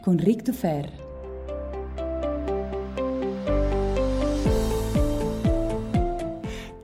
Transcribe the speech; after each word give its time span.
con 0.00 0.16
Ric 0.18 0.42
Dufer. 0.42 1.07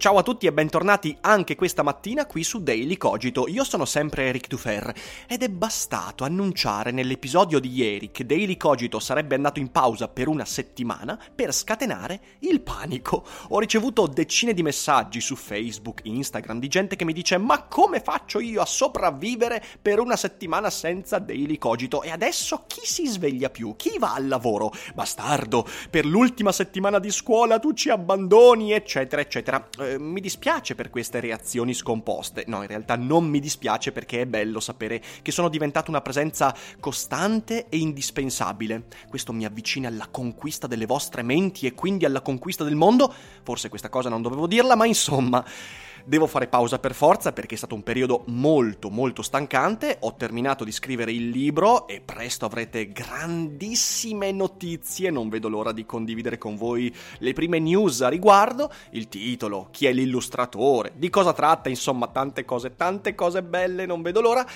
Ciao 0.05 0.19
a 0.19 0.23
tutti 0.23 0.45
e 0.45 0.53
bentornati 0.53 1.17
anche 1.23 1.55
questa 1.55 1.83
mattina 1.83 2.27
qui 2.27 2.45
su 2.45 2.63
Daily 2.63 2.99
Cogito. 2.99 3.49
Io 3.49 3.65
sono 3.65 3.87
sempre 3.87 4.25
Eric 4.25 4.49
Dufer 4.49 4.93
ed 5.27 5.43
è 5.43 5.49
bastato 5.49 6.25
annunciare 6.25 6.91
nell'episodio 6.91 7.59
di 7.59 7.73
ieri 7.73 8.11
che 8.11 8.27
Daily 8.27 8.59
Cogito 8.59 9.01
sarebbe 9.01 9.35
andato 9.35 9.61
in 9.61 9.71
pausa 9.71 10.09
per 10.09 10.29
una 10.29 10.45
settimana 10.45 11.19
per 11.35 11.55
scatenare 11.55 12.21
il 12.41 12.61
panico. 12.61 13.25
Ho 13.49 13.59
ricevuto 13.59 14.07
decine 14.07 14.53
di 14.53 14.63
messaggi 14.63 15.23
su 15.23 15.37
Facebook, 15.37 16.01
Instagram 16.03 16.59
di 16.59 16.69
gente 16.69 16.97
che 16.97 17.07
mi 17.07 17.15
dice 17.15 17.39
"Ma 17.39 17.63
come 17.63 18.01
faccio 18.01 18.41
io 18.41 18.61
a 18.61 18.67
sopravvivere 18.67 19.65
per 19.81 20.01
una 20.01 20.17
settimana 20.17 20.69
senza 20.69 21.19
Daily 21.19 21.57
Cogito? 21.57 22.03
E 22.03 22.11
adesso 22.11 22.65
chi 22.67 22.83
si 22.85 23.07
sveglia 23.07 23.49
più? 23.49 23.75
Chi 23.77 23.97
va 23.99 24.13
al 24.13 24.29
lavoro? 24.29 24.71
Bastardo, 24.93 25.67
per 25.89 26.05
l'ultima 26.05 26.53
settimana 26.53 26.99
di 26.99 27.11
scuola 27.11 27.59
tu 27.59 27.73
ci 27.73 27.89
abbandoni, 27.89 28.73
eccetera, 28.73 29.23
eccetera." 29.23 29.67
Eh, 29.79 29.93
mi 29.99 30.21
dispiace 30.21 30.75
per 30.75 30.91
queste 30.91 31.21
reazioni 31.21 31.75
scomposte. 31.75 32.45
No, 32.47 32.63
in 32.63 32.69
realtà 32.69 32.97
non 32.97 33.27
mi 33.27 33.41
dispiace 33.41 33.93
perché 33.93 34.23
è 34.23 34.27
bello 34.27 34.61
sapere 34.61 35.03
che 35.23 35.33
sono 35.33 35.49
diventato 35.49 35.91
una 35.91 36.01
presenza 36.01 36.55
costante 36.81 37.67
e 37.69 37.79
indispensabile. 37.79 38.85
Questo 39.09 39.33
mi 39.33 39.45
avvicina 39.45 39.89
alla 39.89 40.09
conquista 40.11 40.67
delle 40.67 40.87
vostre 40.87 41.23
menti 41.23 41.67
e 41.67 41.75
quindi 41.75 42.05
alla 42.05 42.21
conquista 42.21 42.65
del 42.65 42.77
mondo. 42.77 43.13
Forse 43.43 43.69
questa 43.69 43.89
cosa 43.89 44.09
non 44.09 44.23
dovevo 44.23 44.47
dirla, 44.47 44.75
ma 44.75 44.87
insomma. 44.87 45.45
Devo 46.07 46.27
fare 46.27 46.49
pausa 46.49 46.79
per 46.79 46.93
forza 46.93 47.33
perché 47.33 47.55
è 47.55 47.57
stato 47.57 47.75
un 47.75 47.83
periodo 47.83 48.25
molto 48.27 48.91
molto 48.91 49.23
stancante, 49.23 49.97
ho 50.01 50.15
terminato 50.17 50.63
di 50.63 50.71
scrivere 50.71 51.13
il 51.13 51.31
libro 51.31 51.89
e 51.89 52.03
presto 52.03 52.45
avrete 52.45 52.93
grandissime 52.93 54.31
notizie, 54.31 55.09
non 55.09 55.31
vedo 55.31 55.49
l'ora 55.49 55.73
di 55.73 55.87
condividere 55.87 56.37
con 56.37 56.57
voi 56.57 56.95
le 57.21 57.33
prime 57.33 57.59
news 57.59 58.03
a 58.03 58.09
riguardo, 58.09 58.71
il 58.91 59.09
titolo, 59.09 59.69
chi 59.71 59.87
è 59.87 59.95
l'illustratore, 59.95 60.93
di 60.95 61.09
cosa 61.09 61.33
tratta, 61.33 61.71
insomma 61.71 62.09
tante 62.09 62.45
cose, 62.45 62.77
tante 62.77 63.15
cose 63.15 63.43
belle, 63.43 63.87
non 63.87 64.03
vedo 64.03 64.21
l'ora. 64.21 64.47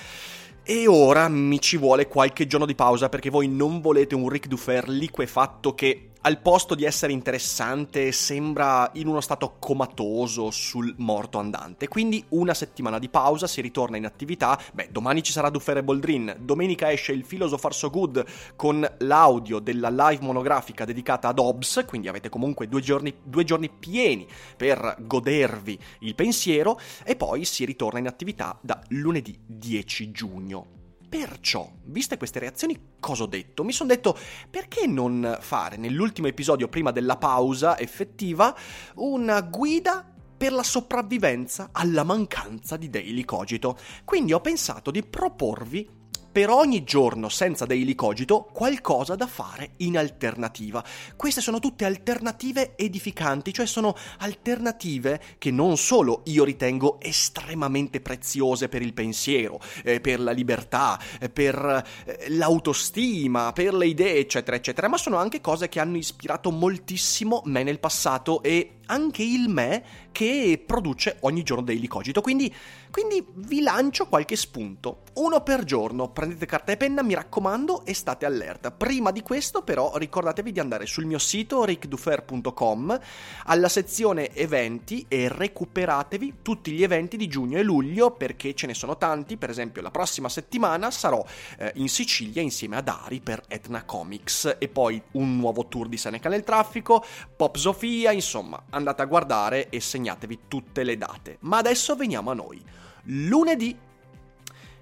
E 0.61 0.85
ora 0.85 1.27
mi 1.29 1.59
ci 1.59 1.77
vuole 1.77 2.07
qualche 2.07 2.45
giorno 2.45 2.67
di 2.67 2.75
pausa 2.75 3.09
perché 3.09 3.31
voi 3.31 3.47
non 3.47 3.81
volete 3.81 4.13
un 4.13 4.29
Rick 4.29 4.45
Dufer 4.45 4.87
liquefatto 4.87 5.73
che 5.73 6.08
al 6.21 6.41
posto 6.41 6.75
di 6.75 6.83
essere 6.83 7.13
interessante 7.13 8.11
sembra 8.11 8.89
in 8.95 9.07
uno 9.07 9.21
stato 9.21 9.55
comatoso 9.59 10.51
sul 10.51 10.93
morto 10.97 11.37
andante. 11.37 11.87
Quindi 11.87 12.23
una 12.29 12.53
settimana 12.53 12.99
di 12.99 13.07
pausa, 13.07 13.47
si 13.47 13.61
ritorna 13.61 13.95
in 13.95 14.05
attività. 14.05 14.59
Beh, 14.73 14.89
domani 14.91 15.23
ci 15.23 15.31
sarà 15.31 15.49
Duffere 15.49 15.83
Boldrin, 15.83 16.35
domenica 16.39 16.91
esce 16.91 17.13
il 17.13 17.25
Philosopher 17.25 17.73
So 17.73 17.89
Good 17.89 18.25
con 18.55 18.85
l'audio 18.99 19.59
della 19.59 19.89
live 19.89 20.25
monografica 20.25 20.83
dedicata 20.83 21.29
ad 21.29 21.39
Hobbes, 21.39 21.85
quindi 21.87 22.09
avete 22.09 22.27
comunque 22.27 22.67
due 22.67 22.81
giorni, 22.81 23.15
due 23.23 23.45
giorni 23.45 23.69
pieni 23.69 24.27
per 24.57 24.97
godervi 24.99 25.79
il 25.99 26.15
pensiero 26.15 26.79
e 27.03 27.15
poi 27.15 27.45
si 27.45 27.63
ritorna 27.63 27.99
in 27.99 28.07
attività 28.07 28.57
da 28.61 28.81
lunedì 28.89 29.37
10 29.45 30.11
giugno. 30.11 30.78
Perciò, 31.09 31.67
viste 31.85 32.17
queste 32.17 32.37
reazioni, 32.37 32.79
cosa 32.99 33.23
ho 33.23 33.25
detto? 33.25 33.63
Mi 33.63 33.71
sono 33.71 33.89
detto, 33.89 34.15
perché 34.47 34.85
non 34.85 35.37
fare 35.41 35.75
nell'ultimo 35.75 36.27
episodio, 36.27 36.67
prima 36.67 36.91
della 36.91 37.17
pausa 37.17 37.79
effettiva, 37.79 38.55
una 38.97 39.41
guida 39.41 40.07
per 40.37 40.53
la 40.53 40.61
sopravvivenza 40.61 41.69
alla 41.71 42.03
mancanza 42.03 42.77
di 42.77 42.91
Daily 42.91 43.25
Cogito. 43.25 43.75
Quindi 44.05 44.33
ho 44.33 44.39
pensato 44.39 44.91
di 44.91 45.03
proporvi 45.03 45.98
per 46.31 46.49
ogni 46.49 46.83
giorno 46.83 47.29
senza 47.29 47.65
daily 47.65 47.95
cogito 47.95 48.49
qualcosa 48.51 49.15
da 49.15 49.27
fare 49.27 49.71
in 49.77 49.97
alternativa. 49.97 50.83
Queste 51.15 51.41
sono 51.41 51.59
tutte 51.59 51.85
alternative 51.85 52.75
edificanti, 52.75 53.53
cioè 53.53 53.65
sono 53.65 53.95
alternative 54.19 55.21
che 55.37 55.51
non 55.51 55.77
solo 55.77 56.21
io 56.25 56.43
ritengo 56.43 56.99
estremamente 57.01 58.01
preziose 58.01 58.69
per 58.69 58.81
il 58.81 58.93
pensiero, 58.93 59.59
eh, 59.83 59.99
per 59.99 60.19
la 60.19 60.31
libertà, 60.31 60.99
eh, 61.19 61.29
per 61.29 61.83
eh, 62.05 62.29
l'autostima, 62.29 63.51
per 63.53 63.73
le 63.73 63.87
idee, 63.87 64.19
eccetera, 64.19 64.55
eccetera, 64.55 64.87
ma 64.87 64.97
sono 64.97 65.17
anche 65.17 65.41
cose 65.41 65.69
che 65.69 65.79
hanno 65.79 65.97
ispirato 65.97 66.51
moltissimo 66.51 67.41
me 67.45 67.63
nel 67.63 67.79
passato 67.79 68.43
e 68.43 68.78
anche 68.89 69.23
il 69.23 69.47
me 69.49 70.07
che 70.11 70.61
produce 70.65 71.17
ogni 71.21 71.43
giorno 71.43 71.63
Daily 71.63 71.87
Cogito. 71.87 72.21
Quindi, 72.21 72.53
quindi 72.91 73.25
vi 73.35 73.61
lancio 73.61 74.07
qualche 74.07 74.35
spunto, 74.35 75.03
uno 75.15 75.41
per 75.41 75.63
giorno. 75.63 76.09
Prendete 76.09 76.45
carta 76.45 76.71
e 76.71 76.77
penna, 76.77 77.03
mi 77.03 77.13
raccomando, 77.13 77.85
e 77.85 77.93
state 77.93 78.25
allerta. 78.25 78.71
Prima 78.71 79.11
di 79.11 79.21
questo, 79.21 79.61
però, 79.61 79.95
ricordatevi 79.95 80.51
di 80.51 80.59
andare 80.59 80.85
sul 80.85 81.05
mio 81.05 81.19
sito 81.19 81.63
rickdufer.com 81.63 82.99
alla 83.45 83.69
sezione 83.69 84.33
eventi 84.33 85.05
e 85.07 85.29
recuperatevi 85.29 86.37
tutti 86.41 86.71
gli 86.71 86.83
eventi 86.83 87.15
di 87.15 87.27
giugno 87.27 87.57
e 87.57 87.63
luglio 87.63 88.11
perché 88.11 88.53
ce 88.55 88.67
ne 88.67 88.73
sono 88.73 88.97
tanti. 88.97 89.37
Per 89.37 89.49
esempio, 89.49 89.81
la 89.81 89.91
prossima 89.91 90.27
settimana 90.27 90.91
sarò 90.91 91.23
eh, 91.57 91.71
in 91.75 91.87
Sicilia 91.87 92.41
insieme 92.41 92.77
ad 92.77 92.87
Ari 92.87 93.21
per 93.21 93.43
Etna 93.47 93.85
Comics 93.85 94.55
e 94.57 94.67
poi 94.67 95.01
un 95.11 95.37
nuovo 95.37 95.67
tour 95.67 95.87
di 95.87 95.97
Seneca 95.97 96.29
nel 96.29 96.43
traffico, 96.43 97.05
Pop 97.35 97.55
Sofia, 97.55 98.11
insomma 98.11 98.61
andate 98.79 99.03
a 99.03 99.05
guardare 99.05 99.69
e 99.69 99.79
segnatevi 99.79 100.39
tutte 100.47 100.83
le 100.83 100.97
date. 100.97 101.37
Ma 101.41 101.57
adesso 101.57 101.95
veniamo 101.95 102.31
a 102.31 102.33
noi. 102.33 102.61
Lunedì. 103.03 103.77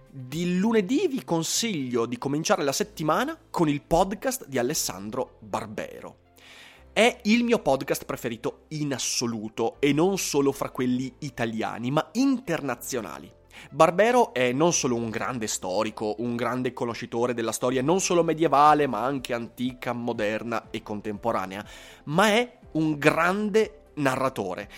Di 0.10 0.58
lunedì 0.58 1.08
vi 1.08 1.24
consiglio 1.24 2.06
di 2.06 2.18
cominciare 2.18 2.64
la 2.64 2.72
settimana 2.72 3.38
con 3.52 3.70
il 3.70 3.82
podcast 3.82 4.48
di 4.48 4.58
Alessandro 4.58 5.38
Barbero. 5.42 6.26
È 6.94 7.20
il 7.26 7.44
mio 7.44 7.60
podcast 7.60 8.06
preferito 8.06 8.64
in 8.70 8.94
assoluto 8.94 9.76
e 9.80 9.94
non 9.94 10.18
solo 10.18 10.52
fra 10.52 10.72
quelli 10.72 11.14
italiani, 11.20 11.92
ma 11.92 12.10
internazionali. 12.14 13.32
Barbero 13.70 14.34
è 14.34 14.52
non 14.52 14.74
solo 14.74 14.96
un 14.96 15.10
grande 15.10 15.48
storico, 15.48 16.16
un 16.20 16.36
grande 16.36 16.74
conoscitore 16.74 17.34
della 17.34 17.52
storia 17.52 17.82
non 17.82 18.00
solo 18.00 18.24
medievale, 18.24 18.88
ma 18.88 19.04
anche 19.04 19.34
antica, 19.34 19.94
moderna 19.94 20.70
e 20.72 20.82
contemporanea, 20.82 21.66
ma 22.06 22.30
è 22.30 22.60
un 22.72 22.98
grande 22.98 23.82
narratore. 23.98 24.70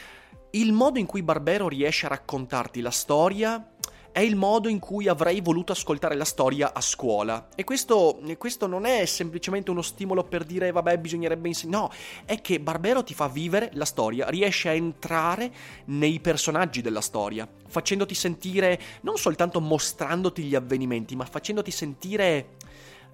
Il 0.52 0.74
modo 0.74 1.00
in 1.00 1.06
cui 1.06 1.22
Barbero 1.22 1.68
riesce 1.68 2.06
a 2.06 2.10
raccontarti 2.10 2.82
la 2.82 2.92
storia 2.92 3.72
è 4.12 4.22
il 4.22 4.36
modo 4.36 4.68
in 4.68 4.80
cui 4.80 5.08
avrei 5.08 5.40
voluto 5.40 5.72
ascoltare 5.72 6.16
la 6.16 6.26
storia 6.26 6.74
a 6.74 6.82
scuola. 6.82 7.50
E 7.56 7.64
questo, 7.64 8.20
questo 8.38 8.68
non 8.68 8.86
è 8.86 9.06
semplicemente 9.06 9.72
uno 9.72 9.82
stimolo 9.82 10.24
per 10.24 10.44
dire 10.44 10.72
vabbè 10.72 10.98
bisognerebbe 10.98 11.48
insegnare, 11.48 11.84
no, 11.84 11.92
è 12.26 12.42
che 12.42 12.60
Barbero 12.60 13.04
ti 13.04 13.14
fa 13.14 13.28
vivere 13.28 13.70
la 13.74 13.86
storia, 13.86 14.28
riesce 14.30 14.70
a 14.70 14.74
entrare 14.74 15.52
nei 15.86 16.20
personaggi 16.20 16.82
della 16.82 17.02
storia, 17.02 17.48
facendoti 17.68 18.16
sentire, 18.16 18.80
non 19.02 19.18
soltanto 19.18 19.62
mostrandoti 19.62 20.44
gli 20.44 20.56
avvenimenti, 20.56 21.16
ma 21.16 21.26
facendoti 21.26 21.72
sentire 21.72 22.58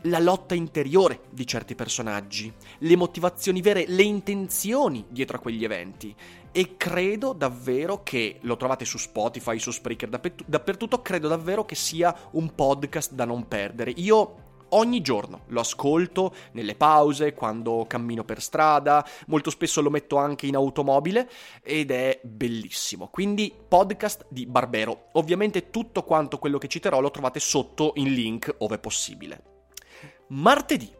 la 0.05 0.19
lotta 0.19 0.55
interiore 0.55 1.21
di 1.29 1.45
certi 1.45 1.75
personaggi, 1.75 2.51
le 2.79 2.95
motivazioni 2.95 3.61
vere, 3.61 3.85
le 3.87 4.03
intenzioni 4.03 5.05
dietro 5.09 5.37
a 5.37 5.39
quegli 5.39 5.63
eventi. 5.63 6.15
E 6.51 6.77
credo 6.77 7.33
davvero 7.33 8.01
che, 8.03 8.37
lo 8.41 8.55
trovate 8.55 8.85
su 8.85 8.97
Spotify, 8.97 9.59
su 9.59 9.71
Spreaker, 9.71 10.09
dappertutto, 10.45 11.01
credo 11.01 11.27
davvero 11.27 11.65
che 11.65 11.75
sia 11.75 12.15
un 12.31 12.55
podcast 12.55 13.11
da 13.11 13.25
non 13.25 13.47
perdere. 13.47 13.91
Io 13.97 14.43
ogni 14.69 15.01
giorno 15.01 15.41
lo 15.47 15.59
ascolto 15.59 16.33
nelle 16.53 16.75
pause, 16.75 17.33
quando 17.33 17.85
cammino 17.87 18.23
per 18.23 18.41
strada, 18.41 19.05
molto 19.27 19.49
spesso 19.49 19.81
lo 19.81 19.89
metto 19.89 20.15
anche 20.15 20.47
in 20.47 20.55
automobile 20.55 21.29
ed 21.61 21.91
è 21.91 22.21
bellissimo. 22.23 23.09
Quindi 23.09 23.53
podcast 23.67 24.25
di 24.29 24.45
Barbero. 24.45 25.09
Ovviamente 25.13 25.69
tutto 25.69 26.03
quanto 26.03 26.37
quello 26.37 26.57
che 26.57 26.69
citerò 26.69 27.01
lo 27.01 27.11
trovate 27.11 27.41
sotto 27.41 27.91
in 27.95 28.13
link 28.13 28.55
ove 28.59 28.77
possibile. 28.79 29.54
Martedì. 30.27 30.91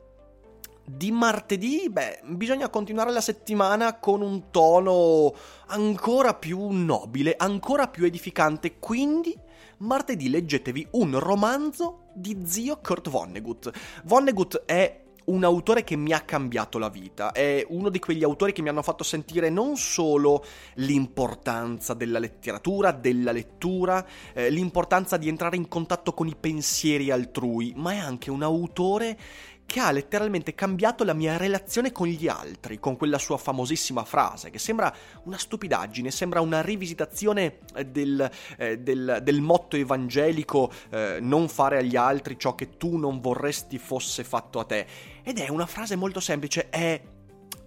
Di 0.88 1.12
martedì, 1.12 1.90
beh, 1.90 2.22
bisogna 2.26 2.70
continuare 2.70 3.12
la 3.12 3.22
settimana 3.22 3.98
con 3.98 4.22
un 4.22 4.52
tono 4.52 5.34
ancora 5.68 6.36
più 6.36 6.68
nobile, 6.70 7.34
ancora 7.36 7.88
più 7.88 8.06
edificante, 8.06 8.78
quindi 8.78 9.36
martedì 9.78 10.30
leggetevi 10.30 10.90
un 10.92 11.18
romanzo 11.18 12.10
di 12.14 12.44
zio 12.46 12.78
Kurt 12.84 13.10
Vonnegut. 13.10 13.72
Vonnegut 14.04 14.64
è 14.66 15.05
un 15.26 15.44
autore 15.44 15.84
che 15.84 15.96
mi 15.96 16.12
ha 16.12 16.22
cambiato 16.22 16.78
la 16.78 16.90
vita, 16.90 17.32
è 17.32 17.66
uno 17.70 17.90
di 17.90 18.00
quegli 18.00 18.24
autori 18.24 18.52
che 18.52 18.62
mi 18.62 18.70
hanno 18.70 18.82
fatto 18.82 19.04
sentire 19.04 19.50
non 19.50 19.76
solo 19.78 20.44
l'importanza 20.76 21.94
della 21.94 22.20
letteratura, 22.20 22.92
della 22.92 23.32
lettura, 23.32 24.06
eh, 24.34 24.50
l'importanza 24.50 25.18
di 25.18 25.28
entrare 25.28 25.56
in 25.56 25.68
contatto 25.68 26.14
con 26.14 26.28
i 26.28 26.36
pensieri 26.40 27.10
altrui, 27.10 27.74
ma 27.76 27.94
è 27.94 27.98
anche 27.98 28.30
un 28.30 28.44
autore 28.44 29.18
che 29.66 29.80
ha 29.80 29.92
letteralmente 29.92 30.54
cambiato 30.54 31.04
la 31.04 31.14
mia 31.14 31.38
relazione 31.38 31.92
con 31.92 32.08
gli 32.08 32.28
altri, 32.28 32.80
con 32.80 32.98
quella 32.98 33.18
sua 33.18 33.38
famosissima 33.38 34.04
frase, 34.06 34.50
che 34.50 34.60
sembra 34.60 34.94
una 35.24 35.38
stupidaggine, 35.38 36.12
sembra 36.12 36.42
una 36.42 36.62
rivisitazione 36.62 37.60
eh, 37.76 37.86
del, 37.86 38.30
eh, 38.58 38.78
del, 38.78 39.20
del 39.24 39.42
motto 39.42 39.76
evangelico 39.76 40.72
eh, 40.90 41.18
non 41.20 41.50
fare 41.50 41.80
agli 41.80 41.96
altri 41.96 42.38
ciò 42.38 42.56
che 42.56 42.78
tu 42.78 42.98
non 42.98 43.20
vorresti 43.20 43.80
fosse 43.80 44.24
fatto 44.24 44.60
a 44.60 44.66
te. 44.66 44.86
Ed 45.24 45.40
è 45.40 45.50
una 45.50 45.66
frase 45.66 45.96
molto 45.96 46.20
semplice, 46.20 46.70
è 46.70 47.02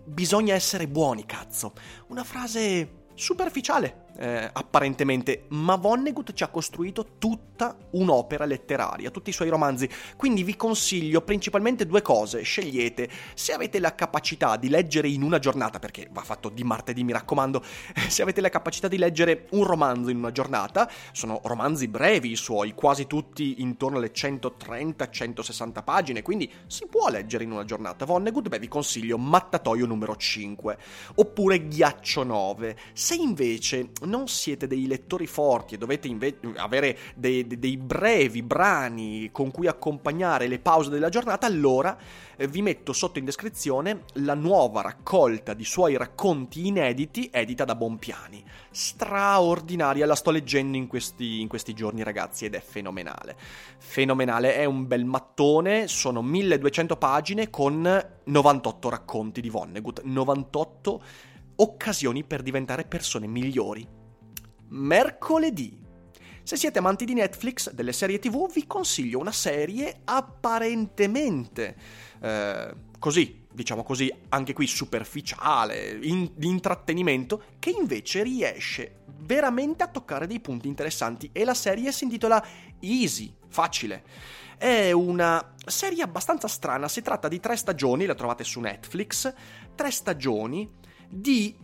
bisogna 0.05 0.55
essere 0.55 0.87
buoni, 0.89 1.27
cazzo. 1.27 1.73
Una 2.09 2.25
frase 2.25 3.07
superficiale, 3.15 4.07
eh, 4.19 4.51
apparentemente, 4.53 5.45
ma 5.49 5.77
Vonnegut 5.77 6.33
ci 6.33 6.43
ha 6.43 6.49
costruito 6.49 7.07
tutta 7.19 7.77
un'opera 7.91 8.45
letteraria, 8.45 9.11
tutti 9.11 9.31
i 9.31 9.33
suoi 9.33 9.49
romanzi. 9.49 9.89
Quindi 10.17 10.43
vi 10.43 10.57
consiglio 10.57 11.23
principalmente 11.23 11.87
due 11.87 12.03
cose, 12.03 12.43
scegliete. 12.43 13.09
Se 13.35 13.53
avete 13.53 13.79
la 13.79 13.95
capacità 13.95 14.57
di 14.57 14.69
leggere 14.69 15.09
in 15.09 15.23
una 15.23 15.39
giornata, 15.39 15.79
perché 15.79 16.09
va 16.11 16.23
fatto 16.23 16.49
di 16.49 16.65
martedì, 16.65 17.05
mi 17.05 17.13
raccomando, 17.13 17.63
se 18.09 18.23
avete 18.23 18.41
la 18.41 18.49
capacità 18.49 18.89
di 18.89 18.99
leggere 18.99 19.47
un 19.51 19.65
romanzo 19.65 20.11
in 20.11 20.19
una 20.19 20.33
giornata, 20.33 20.91
sono 21.13 21.41
romanzi 21.45 21.87
brevi 21.87 22.33
i 22.33 22.37
suoi, 22.37 22.75
quasi 22.75 23.07
tutti 23.07 23.63
intorno 23.63 23.99
alle 23.99 24.11
130-160 24.13 25.85
pagine, 25.85 26.23
quindi 26.23 26.51
si 26.67 26.87
può 26.89 27.09
leggere 27.09 27.45
in 27.45 27.53
una 27.53 27.65
giornata. 27.65 28.05
Vonnegut, 28.05 28.49
beh, 28.49 28.59
vi 28.59 28.69
consiglio 28.69 29.17
Mattatoio 29.17 29.87
numero 29.87 30.17
5, 30.17 30.79
oppure 31.15 31.69
Ghiaccio 31.69 32.25
9. 32.25 32.77
Se 32.93 33.15
invece 33.15 33.91
non 34.09 34.27
siete 34.29 34.67
dei 34.67 34.87
lettori 34.87 35.27
forti 35.27 35.75
e 35.75 35.79
dovete 35.79 36.09
inve- 36.09 36.39
avere 36.57 36.99
dei, 37.15 37.47
dei, 37.47 37.77
brevi 37.77 38.43
brani 38.43 39.31
con 39.31 39.51
cui 39.51 39.67
accompagnare 39.67 40.49
le 40.49 40.59
pause 40.59 40.91
della 40.91 41.09
giornata, 41.09 41.47
allora 41.47 41.97
eh, 42.37 42.49
vi 42.49 42.63
metto 42.63 42.93
sotto 42.93 43.19
in 43.19 43.25
descrizione 43.25 44.05
la 44.15 44.35
nuova 44.35 44.81
raccolta 44.81 45.55
di 45.55 45.65
suoi 45.65 45.97
racconti 45.97 46.67
inediti 46.67 47.29
edita 47.33 47.65
da 47.65 47.75
Bompiani. 47.75 48.43
Straordinaria, 48.71 50.07
la 50.07 50.15
sto 50.15 50.31
leggendo 50.31 50.77
in 50.77 50.87
questi, 50.87 51.41
in 51.41 51.49
questi 51.49 51.75
giorni 51.75 52.03
ragazzi 52.03 52.45
ed 52.45 52.55
è 52.55 52.61
fenomenale. 52.61 53.37
Fenomenale, 53.79 54.55
è 54.55 54.65
un 54.65 54.87
bel 54.87 55.05
mattone, 55.05 55.89
sono 55.89 56.23
1200 56.23 56.97
pagine 56.97 57.51
con 57.51 58.07
98 58.25 58.89
racconti 58.89 59.41
di 59.41 59.51
Vonnegut, 59.51 60.03
98 60.03 61.03
occasioni 61.57 62.25
per 62.25 62.43
diventare 62.43 62.85
persone 62.85 63.27
migliori 63.27 63.98
mercoledì. 64.69 65.87
Se 66.43 66.57
siete 66.57 66.79
amanti 66.79 67.05
di 67.05 67.13
Netflix, 67.13 67.71
delle 67.73 67.93
serie 67.93 68.19
TV, 68.19 68.51
vi 68.51 68.67
consiglio 68.67 69.19
una 69.19 69.33
serie 69.33 70.01
apparentemente 70.05 71.77
eh, 72.21 72.75
così, 72.99 73.47
diciamo 73.53 73.83
così, 73.83 74.13
anche 74.31 74.55
qui 74.55 74.67
superficiale, 74.67 75.99
in, 76.03 76.31
di 76.35 76.47
intrattenimento, 76.47 77.43
che 77.59 77.71
invece 77.71 78.23
riesce 78.23 79.01
veramente 79.19 79.83
a 79.83 79.89
toccare 79.89 80.27
dei 80.27 80.41
punti 80.41 80.69
interessanti 80.69 81.29
e 81.33 81.45
la 81.45 81.55
serie 81.55 81.93
si 81.93 82.05
intitola 82.05 82.43
Easy, 82.81 83.35
facile. 83.49 84.05
È 84.57 84.91
una 84.93 85.55
serie 85.67 86.03
abbastanza 86.03 86.49
strana, 86.49 86.89
si 86.89 87.03
tratta 87.03 87.29
di 87.29 87.41
tre 87.41 87.57
stagioni, 87.57 88.07
la 88.07 88.15
trovate 88.15 88.43
su 88.43 88.59
Netflix, 88.61 89.33
tre 89.75 89.91
stagioni 89.91 90.69
di 91.09 91.55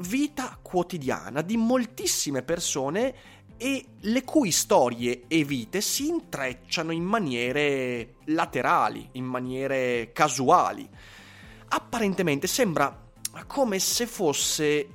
vita 0.00 0.58
quotidiana 0.60 1.42
di 1.42 1.56
moltissime 1.56 2.42
persone 2.42 3.14
e 3.56 3.84
le 4.00 4.24
cui 4.24 4.50
storie 4.50 5.24
e 5.28 5.44
vite 5.44 5.80
si 5.82 6.08
intrecciano 6.08 6.92
in 6.92 7.04
maniere 7.04 8.14
laterali, 8.26 9.10
in 9.12 9.24
maniere 9.24 10.12
casuali. 10.12 10.88
Apparentemente 11.68 12.46
sembra 12.46 13.08
come 13.46 13.78
se 13.78 14.06
fosse, 14.06 14.88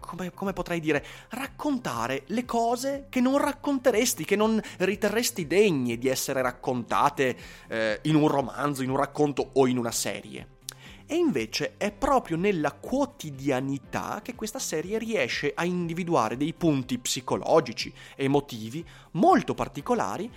come, 0.00 0.32
come, 0.32 0.52
potrei 0.54 0.80
dire, 0.80 1.04
raccontare 1.30 2.22
le 2.28 2.44
cose 2.46 3.06
che 3.10 3.20
non 3.20 3.36
racconteresti, 3.36 4.24
che 4.24 4.34
non 4.34 4.60
riterresti 4.78 5.46
degne 5.46 5.98
di 5.98 6.08
essere 6.08 6.40
raccontate 6.40 7.36
eh, 7.68 8.00
in 8.04 8.14
un 8.14 8.28
romanzo, 8.28 8.82
in 8.82 8.90
un 8.90 8.96
racconto 8.96 9.50
o 9.52 9.66
in 9.66 9.76
una 9.76 9.92
serie. 9.92 10.55
E 11.08 11.14
invece 11.14 11.74
è 11.76 11.92
proprio 11.92 12.36
nella 12.36 12.72
quotidianità 12.72 14.20
che 14.22 14.34
questa 14.34 14.58
serie 14.58 14.98
riesce 14.98 15.52
a 15.54 15.64
individuare 15.64 16.36
dei 16.36 16.52
punti 16.52 16.98
psicologici, 16.98 17.92
emotivi, 18.16 18.84
molto 19.12 19.54
particolari, 19.54 20.28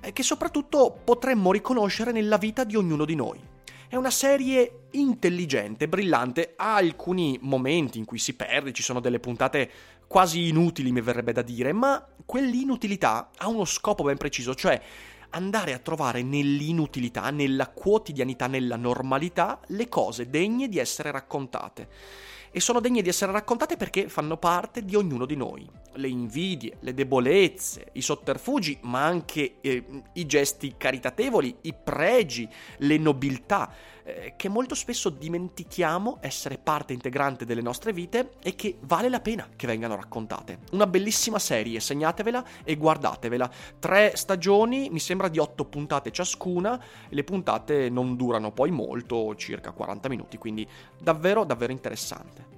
eh, 0.00 0.12
che 0.14 0.22
soprattutto 0.22 0.98
potremmo 1.04 1.52
riconoscere 1.52 2.10
nella 2.10 2.38
vita 2.38 2.64
di 2.64 2.74
ognuno 2.74 3.04
di 3.04 3.14
noi. 3.14 3.38
È 3.86 3.96
una 3.96 4.10
serie 4.10 4.86
intelligente, 4.92 5.88
brillante, 5.88 6.54
ha 6.56 6.74
alcuni 6.74 7.38
momenti 7.42 7.98
in 7.98 8.06
cui 8.06 8.18
si 8.18 8.34
perde, 8.34 8.72
ci 8.72 8.82
sono 8.82 9.00
delle 9.00 9.20
puntate 9.20 9.70
quasi 10.06 10.48
inutili, 10.48 10.90
mi 10.90 11.02
verrebbe 11.02 11.32
da 11.32 11.42
dire, 11.42 11.72
ma 11.72 12.04
quell'inutilità 12.24 13.30
ha 13.36 13.46
uno 13.46 13.64
scopo 13.64 14.04
ben 14.04 14.16
preciso, 14.16 14.54
cioè 14.54 14.80
andare 15.34 15.72
a 15.72 15.78
trovare 15.78 16.22
nell'inutilità, 16.22 17.30
nella 17.30 17.68
quotidianità, 17.68 18.46
nella 18.46 18.76
normalità, 18.76 19.60
le 19.68 19.88
cose 19.88 20.30
degne 20.30 20.68
di 20.68 20.78
essere 20.78 21.10
raccontate. 21.10 21.88
E 22.50 22.60
sono 22.60 22.78
degne 22.78 23.02
di 23.02 23.08
essere 23.08 23.32
raccontate 23.32 23.76
perché 23.76 24.08
fanno 24.08 24.36
parte 24.36 24.84
di 24.84 24.94
ognuno 24.94 25.26
di 25.26 25.34
noi. 25.34 25.68
Le 25.94 26.06
invidie, 26.06 26.76
le 26.80 26.94
debolezze, 26.94 27.88
i 27.94 28.00
sotterfugi, 28.00 28.78
ma 28.82 29.04
anche 29.04 29.56
eh, 29.60 29.84
i 30.12 30.26
gesti 30.26 30.74
caritatevoli, 30.76 31.56
i 31.62 31.74
pregi, 31.74 32.48
le 32.78 32.96
nobiltà 32.96 33.72
eh, 34.04 34.34
che 34.36 34.48
molto 34.48 34.74
spesso 34.74 35.08
dimentichiamo 35.08 36.18
essere 36.20 36.58
parte 36.58 36.92
integrante 36.92 37.44
delle 37.44 37.62
nostre 37.62 37.92
vite 37.92 38.32
e 38.42 38.54
che 38.54 38.76
vale 38.80 39.08
la 39.08 39.20
pena 39.20 39.48
che 39.56 39.66
vengano 39.66 39.96
raccontate. 39.96 40.60
Una 40.72 40.86
bellissima 40.86 41.38
serie, 41.38 41.80
segnatevela 41.80 42.44
e 42.64 42.76
guardatevela. 42.76 43.50
Tre 43.78 44.12
stagioni, 44.14 44.90
mi 44.90 45.00
sembra 45.00 45.28
di 45.28 45.38
otto 45.38 45.64
puntate 45.64 46.12
ciascuna, 46.12 46.82
le 47.08 47.24
puntate 47.24 47.88
non 47.88 48.16
durano 48.16 48.52
poi 48.52 48.70
molto, 48.70 49.34
circa 49.36 49.72
40 49.72 50.08
minuti, 50.08 50.38
quindi 50.38 50.68
davvero 50.98 51.44
davvero 51.44 51.72
interessante. 51.72 52.53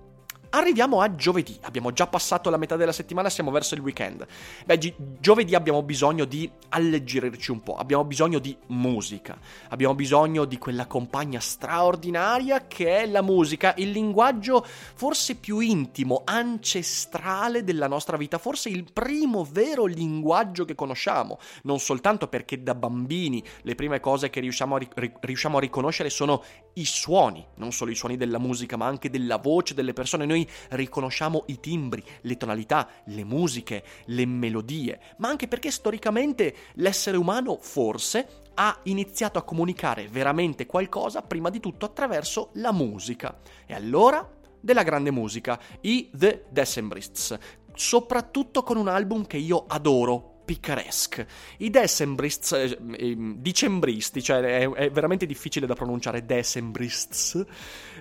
Arriviamo 0.56 1.02
a 1.02 1.14
giovedì, 1.14 1.58
abbiamo 1.64 1.92
già 1.92 2.06
passato 2.06 2.48
la 2.48 2.56
metà 2.56 2.76
della 2.76 2.90
settimana, 2.90 3.28
siamo 3.28 3.50
verso 3.50 3.74
il 3.74 3.82
weekend. 3.82 4.26
Beh, 4.64 4.78
gi- 4.78 4.94
giovedì 5.20 5.54
abbiamo 5.54 5.82
bisogno 5.82 6.24
di 6.24 6.50
alleggerirci 6.70 7.50
un 7.50 7.62
po', 7.62 7.76
abbiamo 7.76 8.04
bisogno 8.04 8.38
di 8.38 8.56
musica, 8.68 9.38
abbiamo 9.68 9.94
bisogno 9.94 10.46
di 10.46 10.56
quella 10.56 10.86
compagna 10.86 11.40
straordinaria 11.40 12.66
che 12.66 13.02
è 13.02 13.06
la 13.06 13.20
musica, 13.20 13.74
il 13.76 13.90
linguaggio 13.90 14.64
forse 14.64 15.34
più 15.34 15.58
intimo, 15.58 16.22
ancestrale 16.24 17.62
della 17.62 17.86
nostra 17.86 18.16
vita, 18.16 18.38
forse 18.38 18.70
il 18.70 18.90
primo 18.90 19.44
vero 19.44 19.84
linguaggio 19.84 20.64
che 20.64 20.74
conosciamo, 20.74 21.38
non 21.64 21.80
soltanto 21.80 22.28
perché 22.28 22.62
da 22.62 22.74
bambini 22.74 23.44
le 23.60 23.74
prime 23.74 24.00
cose 24.00 24.30
che 24.30 24.40
riusciamo 24.40 24.76
a, 24.76 24.78
ri- 24.78 25.12
riusciamo 25.20 25.58
a 25.58 25.60
riconoscere 25.60 26.08
sono 26.08 26.42
i 26.74 26.86
suoni, 26.86 27.44
non 27.56 27.72
solo 27.72 27.90
i 27.90 27.94
suoni 27.94 28.16
della 28.16 28.38
musica, 28.38 28.78
ma 28.78 28.86
anche 28.86 29.10
della 29.10 29.36
voce 29.36 29.74
delle 29.74 29.92
persone. 29.92 30.24
Riconosciamo 30.70 31.44
i 31.46 31.60
timbri, 31.60 32.02
le 32.22 32.36
tonalità, 32.36 32.88
le 33.06 33.24
musiche, 33.24 33.84
le 34.06 34.26
melodie, 34.26 35.00
ma 35.18 35.28
anche 35.28 35.48
perché 35.48 35.70
storicamente 35.70 36.54
l'essere 36.74 37.16
umano 37.16 37.58
forse 37.60 38.44
ha 38.54 38.78
iniziato 38.84 39.38
a 39.38 39.42
comunicare 39.42 40.08
veramente 40.08 40.66
qualcosa 40.66 41.22
prima 41.22 41.50
di 41.50 41.60
tutto 41.60 41.86
attraverso 41.86 42.50
la 42.54 42.72
musica. 42.72 43.38
E 43.66 43.74
allora? 43.74 44.28
Della 44.58 44.82
grande 44.82 45.10
musica, 45.10 45.60
i 45.82 46.10
The 46.12 46.46
Decembrists, 46.48 47.38
soprattutto 47.74 48.62
con 48.62 48.76
un 48.76 48.88
album 48.88 49.26
che 49.26 49.36
io 49.36 49.64
adoro, 49.68 50.35
Picaresque. 50.46 51.26
I 51.58 51.68
Decembrists, 51.68 52.52
eh, 52.52 53.16
dicembristi, 53.36 54.22
cioè 54.22 54.40
è, 54.60 54.70
è, 54.70 54.90
veramente 54.90 55.26
difficile 55.26 55.66
da 55.66 55.74
pronunciare 55.74 56.24
Decembrists, 56.24 57.44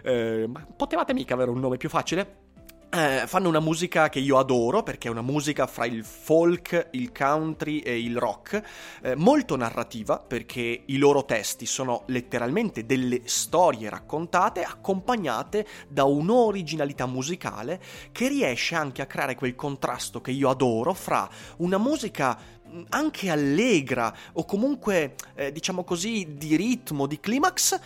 eh, 0.04 0.46
ma 0.48 0.66
potevate 0.78 1.14
mica 1.14 1.34
avere 1.34 1.50
un 1.50 1.60
nome 1.60 1.78
più 1.78 1.90
facile? 1.90 2.45
Eh, 2.90 3.24
fanno 3.28 3.50
una 3.50 3.60
musica 3.60 4.08
che 4.08 4.20
io 4.20 4.38
adoro 4.38 4.82
perché 4.82 5.10
è 5.10 5.12
una 5.12 5.22
musica 5.22 5.68
fra 5.68 5.86
il 5.86 6.06
folk, 6.06 6.90
il 6.92 7.12
country 7.12 7.80
e 7.80 8.00
il 8.00 8.18
rock, 8.18 8.62
eh, 9.02 9.16
molto 9.16 9.58
narrativa 9.58 10.18
perché 10.18 10.84
i 10.86 10.98
loro 10.98 11.26
testi 11.26 11.66
sono 11.66 12.04
letteralmente 12.08 12.86
delle 12.86 13.22
storie 13.26 13.90
raccontate 13.90 14.64
accompagnate 14.64 15.68
da 15.90 16.06
un'originalità 16.06 17.06
musicale 17.06 17.82
che 18.14 18.30
riesce 18.30 18.76
anche 18.76 19.02
a 19.02 19.08
creare 19.08 19.36
quel 19.36 19.56
contrasto 19.56 20.22
che 20.22 20.32
io 20.32 20.50
adoro 20.50 20.94
fra 20.94 21.30
una 21.58 21.78
musica 21.78 22.38
mm, 22.70 22.84
anche 22.90 23.30
allegra 23.30 24.16
o 24.34 24.46
comunque 24.46 25.16
eh, 25.36 25.52
diciamo 25.52 25.84
così 25.84 26.36
di 26.38 26.56
ritmo, 26.56 27.08
di 27.08 27.20
climax 27.20 27.80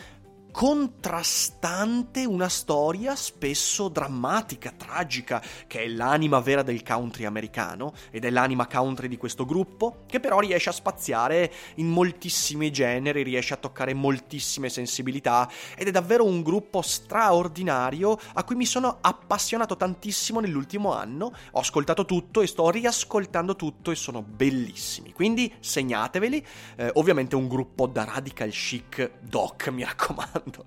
contrastante 0.52 2.26
una 2.26 2.50
storia 2.50 3.16
spesso 3.16 3.88
drammatica, 3.88 4.74
tragica, 4.76 5.42
che 5.68 5.84
è 5.84 5.88
l'anima 5.88 6.40
vera 6.40 6.64
del 6.64 6.84
country 6.84 7.26
americano 7.26 7.94
ed 8.12 8.26
è 8.26 8.30
l'anima 8.30 8.68
country 8.68 9.08
di 9.08 9.18
questo 9.18 9.46
gruppo, 9.46 10.04
che 10.08 10.20
però 10.20 10.40
riesce 10.40 10.70
a 10.70 10.74
spaziare 10.74 11.52
in 11.76 11.88
moltissimi 11.88 12.72
generi, 12.72 13.24
riesce 13.24 13.54
a 13.54 13.58
toccare 13.58 13.94
moltissime 13.94 14.70
sensibilità 14.70 15.50
ed 15.76 15.88
è 15.88 15.92
davvero 15.92 16.26
un 16.26 16.42
gruppo 16.42 16.82
straordinario 16.82 18.18
a 18.34 18.44
cui 18.44 18.56
mi 18.56 18.66
sono 18.66 18.98
appassionato 19.02 19.78
tantissimo 19.78 20.40
nell'ultimo 20.40 20.94
anno, 20.94 21.34
ho 21.52 21.60
ascoltato 21.60 22.06
tutto 22.06 22.42
e 22.42 22.48
sto 22.48 22.70
riascoltando 22.70 23.56
tutto 23.56 23.92
e 23.92 23.96
sono 23.96 24.22
bellissimi, 24.22 25.14
quindi 25.14 25.54
segnateveli, 25.60 26.46
eh, 26.78 26.92
ovviamente 26.96 27.36
un 27.36 27.48
gruppo 27.48 27.88
da 27.88 28.04
radical 28.04 28.50
chic 28.50 29.12
doc, 29.22 29.68
mi 29.70 29.84
raccomando 29.84 30.49
parlando. 30.50 30.66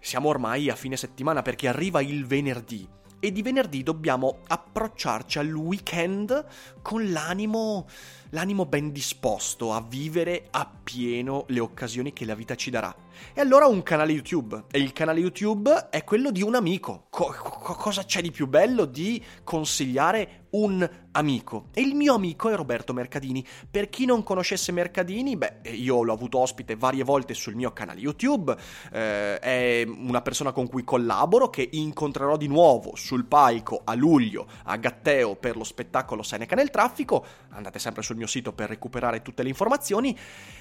Siamo 0.00 0.28
ormai 0.28 0.70
a 0.70 0.76
fine 0.76 0.96
settimana 0.96 1.42
perché 1.42 1.68
arriva 1.68 2.00
il 2.00 2.26
venerdì 2.26 2.88
e 3.20 3.32
di 3.32 3.42
venerdì 3.42 3.82
dobbiamo 3.82 4.40
approcciarci 4.46 5.40
al 5.40 5.52
weekend 5.52 6.46
con 6.82 7.10
l'animo, 7.10 7.86
l'animo 8.30 8.64
ben 8.64 8.92
disposto 8.92 9.72
a 9.72 9.80
vivere 9.80 10.46
appieno 10.50 11.44
le 11.48 11.58
occasioni 11.58 12.12
che 12.12 12.24
la 12.24 12.36
vita 12.36 12.54
ci 12.54 12.70
darà. 12.70 12.94
E 13.32 13.40
allora 13.40 13.66
un 13.66 13.82
canale 13.82 14.12
YouTube. 14.12 14.64
E 14.70 14.78
il 14.78 14.92
canale 14.92 15.20
YouTube 15.20 15.88
è 15.90 16.04
quello 16.04 16.30
di 16.30 16.42
un 16.42 16.54
amico. 16.54 17.06
Co- 17.10 17.34
co- 17.36 17.74
cosa 17.74 18.04
c'è 18.04 18.20
di 18.20 18.30
più 18.30 18.46
bello 18.46 18.84
di 18.84 19.22
consigliare 19.44 20.46
un 20.50 20.88
amico? 21.12 21.66
E 21.74 21.80
il 21.82 21.94
mio 21.94 22.14
amico 22.14 22.48
è 22.48 22.56
Roberto 22.56 22.92
Mercadini. 22.92 23.44
Per 23.70 23.88
chi 23.88 24.04
non 24.04 24.22
conoscesse 24.22 24.72
Mercadini, 24.72 25.36
beh, 25.36 25.60
io 25.72 26.02
l'ho 26.02 26.12
avuto 26.12 26.38
ospite 26.38 26.76
varie 26.76 27.04
volte 27.04 27.34
sul 27.34 27.54
mio 27.54 27.72
canale 27.72 28.00
YouTube. 28.00 28.56
Eh, 28.92 29.38
è 29.38 29.84
una 29.86 30.22
persona 30.22 30.52
con 30.52 30.68
cui 30.68 30.84
collaboro, 30.84 31.50
che 31.50 31.68
incontrerò 31.72 32.36
di 32.36 32.48
nuovo 32.48 32.96
sul 32.96 33.24
palco 33.24 33.82
a 33.84 33.94
luglio 33.94 34.46
a 34.64 34.76
Gatteo 34.76 35.36
per 35.36 35.56
lo 35.56 35.64
spettacolo 35.64 36.22
Seneca 36.22 36.54
nel 36.54 36.70
traffico. 36.70 37.24
Andate 37.50 37.78
sempre 37.78 38.02
sul 38.02 38.16
mio 38.16 38.26
sito 38.26 38.52
per 38.52 38.68
recuperare 38.68 39.22
tutte 39.22 39.42
le 39.42 39.48
informazioni. 39.48 40.16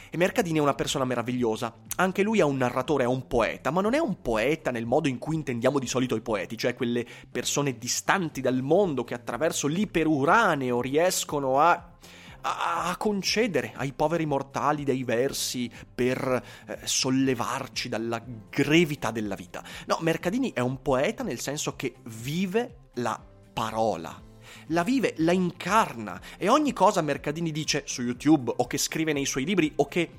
E 0.10 0.18
Mercadini 0.18 0.60
è 0.60 0.62
una 0.62 0.74
persona 0.74 1.06
meravigliosa. 1.06 1.74
Anche 1.98 2.24
lui 2.24 2.40
è 2.40 2.44
un 2.44 2.58
narratore, 2.58 3.04
è 3.04 3.08
un 3.08 3.28
poeta, 3.28 3.72
ma 3.72 3.82
non 3.82 3.94
è 3.94 4.00
un 4.00 4.22
poeta 4.22 4.72
nel 4.72 4.86
modo 4.86 5.08
in 5.08 5.18
cui 5.18 5.36
intendiamo 5.36 5.80
di 5.80 5.88
solito 5.88 6.16
i 6.16 6.22
poeti, 6.22 6.58
cioè 6.58 6.74
quelle 6.74 7.06
persone 7.32 7.78
distanti 7.78 8.42
dal 8.42 8.62
mondo 8.62 9.04
che 9.04 9.14
attraverso 9.14 9.68
l'iperuraneo 9.68 10.82
riescono 10.82 11.60
a 11.60 11.96
a, 12.42 12.96
concedere 12.98 13.74
ai 13.76 13.94
poveri 13.94 14.26
mortali 14.26 14.84
dei 14.84 15.04
versi 15.04 15.70
per 15.94 16.44
eh, 16.68 16.80
sollevarci 16.84 17.90
dalla 17.90 18.24
grevità 18.50 19.12
della 19.12 19.36
vita. 19.36 19.64
No, 19.88 19.98
Mercadini 20.02 20.54
è 20.54 20.60
un 20.60 20.82
poeta 20.82 21.24
nel 21.24 21.40
senso 21.40 21.76
che 21.76 21.96
vive 22.06 22.90
la 22.96 23.22
parola, 23.54 24.22
la 24.68 24.84
vive, 24.84 25.14
la 25.18 25.32
incarna 25.32 26.20
e 26.38 26.50
ogni 26.50 26.74
cosa 26.74 27.02
Mercadini 27.02 27.52
dice 27.52 27.84
su 27.86 28.02
YouTube 28.02 28.54
o 28.56 28.68
che 28.68 28.78
scrive 28.78 29.14
nei 29.14 29.26
suoi 29.26 29.46
libri 29.46 29.72
o 29.76 29.88
che 29.88 30.10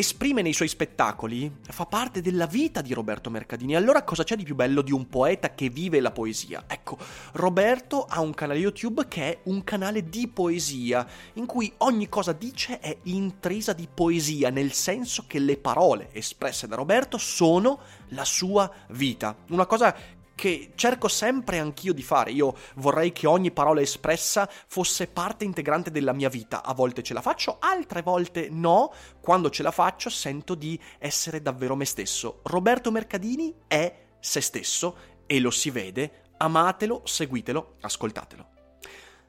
esprime 0.00 0.40
nei 0.40 0.54
suoi 0.54 0.68
spettacoli 0.68 1.52
fa 1.62 1.84
parte 1.84 2.22
della 2.22 2.46
vita 2.46 2.80
di 2.80 2.94
Roberto 2.94 3.28
Mercadini. 3.28 3.76
Allora 3.76 4.02
cosa 4.02 4.24
c'è 4.24 4.34
di 4.34 4.44
più 4.44 4.54
bello 4.54 4.80
di 4.80 4.92
un 4.92 5.08
poeta 5.08 5.54
che 5.54 5.68
vive 5.68 6.00
la 6.00 6.10
poesia? 6.10 6.64
Ecco, 6.66 6.96
Roberto 7.32 8.06
ha 8.08 8.20
un 8.20 8.32
canale 8.32 8.60
YouTube 8.60 9.06
che 9.08 9.22
è 9.24 9.38
un 9.44 9.62
canale 9.62 10.08
di 10.08 10.26
poesia, 10.28 11.06
in 11.34 11.44
cui 11.44 11.70
ogni 11.78 12.08
cosa 12.08 12.32
dice 12.32 12.78
è 12.78 12.96
intrisa 13.04 13.74
di 13.74 13.88
poesia, 13.92 14.48
nel 14.48 14.72
senso 14.72 15.24
che 15.26 15.38
le 15.38 15.58
parole 15.58 16.08
espresse 16.12 16.66
da 16.66 16.76
Roberto 16.76 17.18
sono 17.18 17.80
la 18.08 18.24
sua 18.24 18.70
vita. 18.88 19.36
Una 19.50 19.66
cosa 19.66 19.94
che 20.40 20.72
cerco 20.74 21.06
sempre 21.06 21.58
anch'io 21.58 21.92
di 21.92 22.02
fare. 22.02 22.30
Io 22.30 22.56
vorrei 22.76 23.12
che 23.12 23.26
ogni 23.26 23.50
parola 23.50 23.82
espressa 23.82 24.48
fosse 24.68 25.06
parte 25.06 25.44
integrante 25.44 25.90
della 25.90 26.14
mia 26.14 26.30
vita. 26.30 26.62
A 26.64 26.72
volte 26.72 27.02
ce 27.02 27.12
la 27.12 27.20
faccio, 27.20 27.58
altre 27.60 28.00
volte 28.00 28.48
no. 28.50 28.90
Quando 29.20 29.50
ce 29.50 29.62
la 29.62 29.70
faccio 29.70 30.08
sento 30.08 30.54
di 30.54 30.80
essere 30.98 31.42
davvero 31.42 31.76
me 31.76 31.84
stesso. 31.84 32.40
Roberto 32.44 32.90
Mercadini 32.90 33.54
è 33.66 33.94
se 34.18 34.40
stesso 34.40 34.96
e 35.26 35.40
lo 35.40 35.50
si 35.50 35.68
vede. 35.68 36.22
Amatelo, 36.38 37.02
seguitelo, 37.04 37.74
ascoltatelo. 37.82 38.46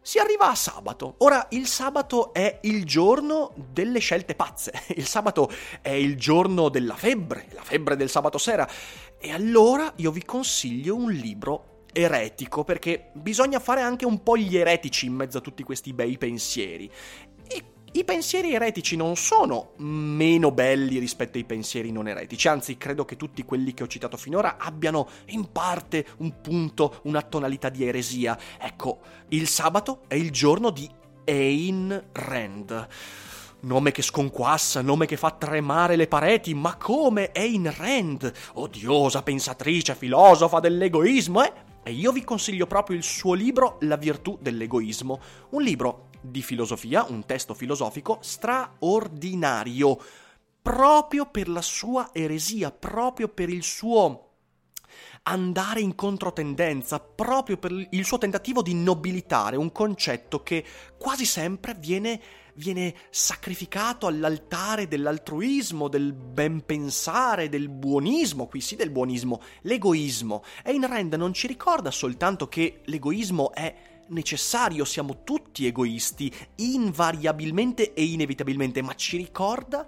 Si 0.04 0.18
arriva 0.18 0.50
a 0.50 0.56
sabato. 0.56 1.16
Ora, 1.20 1.46
il 1.52 1.68
sabato 1.68 2.34
è 2.34 2.60
il 2.62 2.86
giorno 2.86 3.54
delle 3.56 4.00
scelte 4.00 4.34
pazze. 4.34 4.72
Il 4.96 5.06
sabato 5.06 5.52
è 5.82 5.92
il 5.92 6.18
giorno 6.18 6.70
della 6.70 6.96
febbre, 6.96 7.48
la 7.54 7.62
febbre 7.62 7.96
del 7.96 8.10
sabato 8.10 8.40
sera. 8.40 8.68
E 9.24 9.32
allora 9.32 9.94
io 9.98 10.10
vi 10.10 10.26
consiglio 10.26 10.96
un 10.96 11.12
libro 11.12 11.84
eretico, 11.94 12.64
perché 12.64 13.12
bisogna 13.14 13.60
fare 13.60 13.82
anche 13.82 14.04
un 14.04 14.24
po' 14.24 14.36
gli 14.36 14.58
eretici 14.58 15.06
in 15.06 15.14
mezzo 15.14 15.38
a 15.38 15.42
tutti 15.42 15.62
questi 15.62 15.94
bei 15.94 16.18
pensieri. 16.18 16.90
E 17.48 17.64
i 17.92 18.04
pensieri 18.04 18.56
eretici 18.56 18.96
non 18.96 19.16
sono 19.16 19.74
meno 19.78 20.50
belli 20.52 20.98
rispetto 20.98 21.38
ai 21.38 21.44
pensieri 21.44 21.92
non 21.92 22.08
eretici, 22.08 22.48
anzi 22.48 22.78
credo 22.78 23.06
che 23.06 23.16
tutti 23.16 23.44
quelli 23.44 23.76
che 23.76 23.84
ho 23.84 23.88
citato 23.88 24.18
finora 24.18 24.58
abbiano 24.58 25.08
in 25.28 25.52
parte 25.52 26.08
un 26.18 26.42
punto, 26.42 27.02
una 27.04 27.22
tonalità 27.22 27.70
di 27.70 27.86
eresia. 27.86 28.36
Ecco, 28.60 29.02
il 29.30 29.48
sabato 29.48 30.02
è 30.08 30.16
il 30.16 30.32
giorno 30.32 30.72
di 30.72 30.90
Ayn 31.26 32.08
Rand. 32.12 32.88
Nome 33.64 33.92
che 33.92 34.02
sconquassa, 34.02 34.82
nome 34.82 35.06
che 35.06 35.18
fa 35.18 35.30
tremare 35.30 35.96
le 35.96 36.08
pareti, 36.08 36.56
ma 36.56 36.78
come 36.78 37.30
Ayn 37.32 37.72
Rand, 37.72 38.34
odiosa 38.54 39.22
pensatrice, 39.22 39.94
filosofa 39.94 40.60
dell'egoismo, 40.60 41.44
eh? 41.44 41.54
E 41.84 41.92
io 41.92 42.12
vi 42.12 42.24
consiglio 42.24 42.66
proprio 42.66 42.98
il 42.98 43.04
suo 43.04 43.34
libro 43.34 43.78
La 43.82 43.98
virtù 43.98 44.40
dell'egoismo, 44.42 45.20
un 45.50 45.62
libro 45.62 46.10
di 46.22 46.42
filosofia, 46.42 47.06
un 47.08 47.24
testo 47.28 47.54
filosofico 47.54 48.18
straordinario, 48.22 49.96
proprio 50.60 51.28
per 51.28 51.48
la 51.48 51.62
sua 51.62 52.10
eresia, 52.14 52.72
proprio 52.72 53.28
per 53.28 53.50
il 53.50 53.62
suo 53.62 54.30
andare 55.24 55.82
in 55.82 55.94
controtendenza 55.94 57.00
proprio 57.00 57.58
per 57.58 57.72
il 57.92 58.06
suo 58.06 58.18
tentativo 58.18 58.64
di 58.64 58.74
nobilitare 58.74 59.56
un 59.56 59.72
concetto 59.72 60.42
che 60.42 60.66
quasi 60.98 61.26
sempre 61.26 61.76
viene 61.76 62.20
viene 62.56 62.94
sacrificato 63.10 64.08
all'altare 64.08 64.88
dell'altruismo, 64.88 65.88
del 65.88 66.14
ben 66.14 66.66
pensare, 66.66 67.50
del 67.50 67.70
buonismo, 67.70 68.48
qui 68.48 68.62
sì 68.62 68.76
del 68.76 68.90
buonismo, 68.90 69.42
l'egoismo. 69.62 70.44
Ayn 70.64 70.88
Rand 70.88 71.14
non 71.16 71.34
ci 71.34 71.48
ricorda 71.48 71.92
soltanto 71.92 72.48
che 72.48 72.82
l'egoismo 72.86 73.54
è 73.54 74.01
necessario, 74.12 74.86
siamo 74.86 75.24
tutti 75.24 75.66
egoisti, 75.66 76.32
invariabilmente 76.58 77.94
e 77.94 78.04
inevitabilmente, 78.04 78.82
ma 78.82 78.94
ci 78.96 79.18
ricorda 79.18 79.86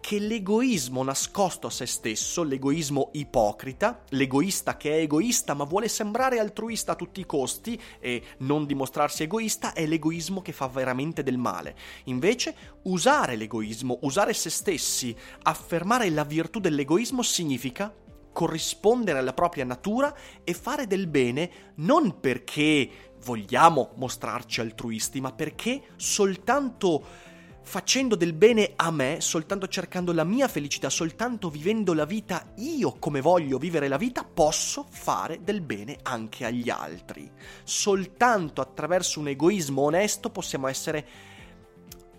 che 0.00 0.18
l'egoismo 0.18 1.02
nascosto 1.02 1.66
a 1.66 1.70
se 1.70 1.86
stesso, 1.86 2.42
l'egoismo 2.42 3.10
ipocrita, 3.14 4.04
l'egoista 4.10 4.76
che 4.76 4.92
è 4.92 5.00
egoista 5.00 5.54
ma 5.54 5.64
vuole 5.64 5.88
sembrare 5.88 6.38
altruista 6.38 6.92
a 6.92 6.96
tutti 6.96 7.20
i 7.20 7.26
costi 7.26 7.80
e 7.98 8.22
non 8.38 8.66
dimostrarsi 8.66 9.24
egoista, 9.24 9.72
è 9.72 9.86
l'egoismo 9.86 10.42
che 10.42 10.52
fa 10.52 10.68
veramente 10.68 11.22
del 11.22 11.38
male. 11.38 11.76
Invece, 12.04 12.54
usare 12.84 13.36
l'egoismo, 13.36 13.98
usare 14.02 14.32
se 14.32 14.50
stessi, 14.50 15.14
affermare 15.42 16.08
la 16.10 16.24
virtù 16.24 16.60
dell'egoismo 16.60 17.22
significa 17.22 17.92
corrispondere 18.36 19.18
alla 19.18 19.32
propria 19.32 19.64
natura 19.64 20.14
e 20.44 20.52
fare 20.52 20.86
del 20.86 21.06
bene 21.06 21.72
non 21.76 22.20
perché 22.20 23.14
vogliamo 23.26 23.90
mostrarci 23.96 24.60
altruisti, 24.60 25.20
ma 25.20 25.32
perché 25.32 25.82
soltanto 25.96 27.24
facendo 27.60 28.14
del 28.14 28.32
bene 28.32 28.74
a 28.76 28.92
me, 28.92 29.20
soltanto 29.20 29.66
cercando 29.66 30.12
la 30.12 30.22
mia 30.22 30.46
felicità, 30.46 30.88
soltanto 30.88 31.50
vivendo 31.50 31.92
la 31.92 32.04
vita 32.04 32.52
io 32.58 32.92
come 33.00 33.20
voglio 33.20 33.58
vivere 33.58 33.88
la 33.88 33.96
vita, 33.96 34.22
posso 34.22 34.86
fare 34.88 35.42
del 35.42 35.60
bene 35.60 35.98
anche 36.02 36.44
agli 36.44 36.70
altri. 36.70 37.28
Soltanto 37.64 38.60
attraverso 38.60 39.18
un 39.18 39.26
egoismo 39.26 39.82
onesto 39.82 40.30
possiamo 40.30 40.68
essere 40.68 41.04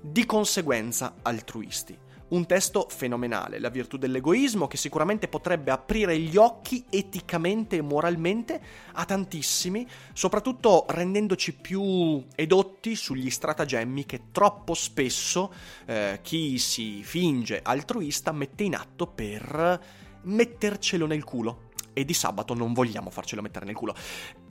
di 0.01 0.25
conseguenza 0.25 1.15
altruisti. 1.21 1.97
Un 2.29 2.45
testo 2.45 2.87
fenomenale, 2.89 3.57
La 3.57 3.69
virtù 3.69 3.97
dell'egoismo, 3.97 4.67
che 4.67 4.75
sicuramente 4.75 5.29
potrebbe 5.29 5.71
aprire 5.71 6.19
gli 6.19 6.35
occhi 6.35 6.83
eticamente 6.89 7.77
e 7.77 7.81
moralmente 7.81 8.61
a 8.93 9.05
tantissimi, 9.05 9.87
soprattutto 10.11 10.85
rendendoci 10.89 11.53
più 11.53 12.25
edotti 12.35 12.95
sugli 12.95 13.29
stratagemmi 13.29 14.05
che 14.05 14.23
troppo 14.31 14.73
spesso 14.73 15.53
eh, 15.85 16.19
chi 16.21 16.57
si 16.57 17.01
finge 17.03 17.61
altruista 17.63 18.33
mette 18.33 18.63
in 18.63 18.75
atto 18.75 19.07
per 19.07 19.81
mettercelo 20.23 21.05
nel 21.05 21.23
culo. 21.23 21.66
E 21.97 22.05
di 22.05 22.13
sabato 22.13 22.53
non 22.53 22.73
vogliamo 22.73 23.09
farcelo 23.09 23.41
mettere 23.41 23.65
nel 23.65 23.73
culo. 23.73 23.95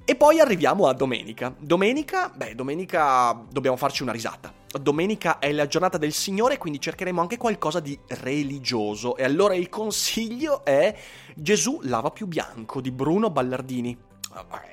E 0.04 0.16
poi 0.16 0.40
arriviamo 0.40 0.88
a 0.88 0.92
domenica. 0.92 1.54
Domenica, 1.56 2.28
beh, 2.28 2.56
domenica 2.56 3.40
dobbiamo 3.48 3.76
farci 3.76 4.02
una 4.02 4.10
risata. 4.10 4.52
Domenica 4.80 5.38
è 5.38 5.52
la 5.52 5.68
giornata 5.68 5.96
del 5.96 6.12
Signore, 6.12 6.58
quindi 6.58 6.80
cercheremo 6.80 7.20
anche 7.20 7.36
qualcosa 7.36 7.78
di 7.78 7.96
religioso. 8.08 9.16
E 9.16 9.22
allora 9.22 9.54
il 9.54 9.68
consiglio 9.68 10.64
è 10.64 10.92
Gesù 11.36 11.78
lava 11.84 12.10
più 12.10 12.26
bianco 12.26 12.80
di 12.80 12.90
Bruno 12.90 13.30
Ballardini. 13.30 13.96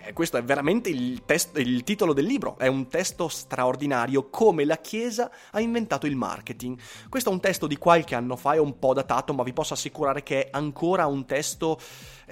Eh, 0.06 0.12
questo 0.12 0.38
è 0.38 0.44
veramente 0.44 0.89
il, 0.89 1.24
test, 1.25 1.58
il, 1.58 1.84
titolo 1.84 2.12
del 2.12 2.25
libro, 2.25 2.58
è 2.58 2.68
un 2.68 2.88
testo 2.88 3.30
straordinario, 3.30 4.30
come 4.30 4.65
la 4.65 4.77
Chiesa 4.77 5.32
ha 5.51 5.62
inventato 5.62 6.06
il 6.06 6.18
marketing. 6.18 6.77
Questo 7.08 7.30
è 7.30 7.34
un 7.34 7.39
testo 7.39 7.65
di 7.68 7.77
qualche 7.77 8.15
anno 8.15 8.36
fa, 8.36 8.53
è 8.53 8.60
un 8.60 8.77
po' 8.77 8.94
datato, 8.94 9.34
ma 9.34 9.44
vi 9.44 9.53
posso 9.53 9.74
assicurare 9.74 10.22
che 10.22 10.46
è 10.46 10.50
ancora 10.51 11.06
un 11.06 11.25
testo 11.25 11.80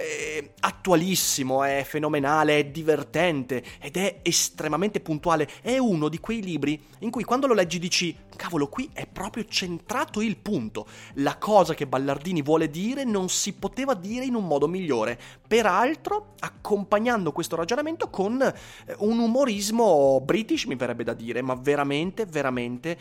è 0.01 0.51
attualissimo, 0.59 1.63
è 1.63 1.83
fenomenale, 1.85 2.59
è 2.59 2.65
divertente 2.65 3.63
ed 3.79 3.97
è 3.97 4.19
estremamente 4.23 4.99
puntuale. 4.99 5.47
È 5.61 5.77
uno 5.77 6.09
di 6.09 6.19
quei 6.19 6.41
libri 6.41 6.81
in 6.99 7.09
cui 7.09 7.23
quando 7.23 7.47
lo 7.47 7.53
leggi 7.53 7.79
dici, 7.79 8.15
cavolo, 8.35 8.67
qui 8.67 8.89
è 8.93 9.05
proprio 9.07 9.45
centrato 9.45 10.21
il 10.21 10.37
punto. 10.37 10.87
La 11.15 11.37
cosa 11.37 11.73
che 11.73 11.87
Ballardini 11.87 12.41
vuole 12.41 12.69
dire 12.69 13.03
non 13.03 13.29
si 13.29 13.53
poteva 13.53 13.93
dire 13.93 14.25
in 14.25 14.35
un 14.35 14.45
modo 14.45 14.67
migliore. 14.67 15.19
Peraltro, 15.47 16.33
accompagnando 16.39 17.31
questo 17.31 17.55
ragionamento 17.55 18.09
con 18.09 18.41
eh, 18.41 18.95
un 18.99 19.19
umorismo 19.19 20.21
british, 20.21 20.65
mi 20.65 20.75
verrebbe 20.75 21.03
da 21.03 21.13
dire, 21.13 21.41
ma 21.41 21.55
veramente, 21.55 22.25
veramente 22.25 22.97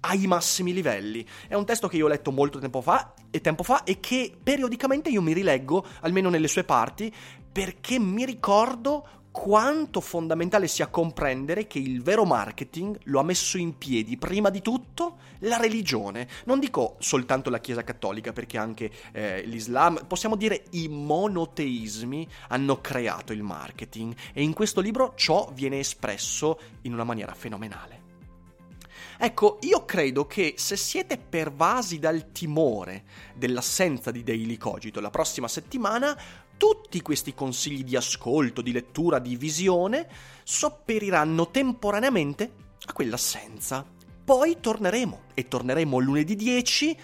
ai 0.00 0.26
massimi 0.26 0.72
livelli. 0.72 1.24
È 1.48 1.54
un 1.54 1.64
testo 1.64 1.88
che 1.88 1.96
io 1.96 2.06
ho 2.06 2.08
letto 2.08 2.30
molto 2.30 2.58
tempo 2.58 2.80
fa 2.80 3.14
e, 3.30 3.40
tempo 3.40 3.62
fa, 3.62 3.84
e 3.84 4.00
che 4.00 4.36
periodicamente 4.42 5.08
io 5.10 5.22
mi 5.22 5.32
rileggo, 5.32 5.84
almeno 6.00 6.28
nelle 6.28 6.48
sue 6.48 6.64
parti, 6.64 7.12
perché 7.52 7.98
mi 7.98 8.24
ricordo 8.24 9.08
quanto 9.36 10.00
fondamentale 10.00 10.66
sia 10.66 10.86
comprendere 10.86 11.66
che 11.66 11.78
il 11.78 12.02
vero 12.02 12.24
marketing 12.24 12.98
lo 13.04 13.20
ha 13.20 13.22
messo 13.22 13.58
in 13.58 13.76
piedi 13.76 14.16
prima 14.16 14.48
di 14.48 14.62
tutto 14.62 15.18
la 15.40 15.58
religione. 15.58 16.26
Non 16.46 16.58
dico 16.58 16.96
soltanto 17.00 17.50
la 17.50 17.60
Chiesa 17.60 17.84
cattolica, 17.84 18.32
perché 18.32 18.56
anche 18.56 18.90
eh, 19.12 19.42
l'Islam, 19.42 20.06
possiamo 20.06 20.36
dire 20.36 20.64
i 20.70 20.88
monoteismi 20.88 22.26
hanno 22.48 22.80
creato 22.80 23.34
il 23.34 23.42
marketing 23.42 24.14
e 24.32 24.42
in 24.42 24.54
questo 24.54 24.80
libro 24.80 25.12
ciò 25.16 25.50
viene 25.52 25.80
espresso 25.80 26.58
in 26.82 26.94
una 26.94 27.04
maniera 27.04 27.34
fenomenale. 27.34 28.05
Ecco, 29.18 29.58
io 29.62 29.84
credo 29.84 30.26
che 30.26 30.54
se 30.58 30.76
siete 30.76 31.16
pervasi 31.16 31.98
dal 31.98 32.32
timore 32.32 33.04
dell'assenza 33.34 34.10
di 34.10 34.22
Daily 34.22 34.56
Cogito 34.58 35.00
la 35.00 35.10
prossima 35.10 35.48
settimana, 35.48 36.18
tutti 36.56 37.00
questi 37.00 37.34
consigli 37.34 37.82
di 37.82 37.96
ascolto, 37.96 38.60
di 38.60 38.72
lettura, 38.72 39.18
di 39.18 39.36
visione 39.36 40.06
sopperiranno 40.44 41.50
temporaneamente 41.50 42.52
a 42.84 42.92
quell'assenza. 42.92 43.84
Poi 44.24 44.58
torneremo 44.60 45.20
e 45.34 45.48
torneremo 45.48 45.98
lunedì 45.98 46.36
10 46.36 46.98